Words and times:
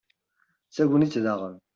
d 0.67 0.71
tagnit 0.75 1.15
daɣen 1.23 1.55